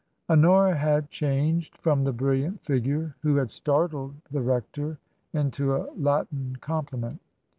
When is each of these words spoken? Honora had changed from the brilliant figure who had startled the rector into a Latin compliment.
Honora 0.27 0.75
had 0.75 1.11
changed 1.11 1.77
from 1.77 2.03
the 2.03 2.11
brilliant 2.11 2.63
figure 2.63 3.13
who 3.19 3.35
had 3.35 3.51
startled 3.51 4.15
the 4.31 4.41
rector 4.41 4.97
into 5.31 5.75
a 5.75 5.85
Latin 5.95 6.55
compliment. 6.59 7.21